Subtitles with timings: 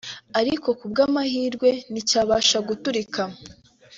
[0.39, 3.21] ariko kubw’amahirwe nti cyabasha guturika